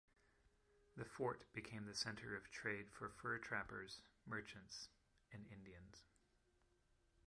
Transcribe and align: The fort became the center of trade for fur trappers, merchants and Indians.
The 0.97 1.05
fort 1.05 1.43
became 1.53 1.85
the 1.85 1.93
center 1.93 2.35
of 2.35 2.49
trade 2.49 2.89
for 2.91 3.07
fur 3.07 3.37
trappers, 3.37 4.01
merchants 4.25 4.89
and 5.31 5.45
Indians. 5.45 6.01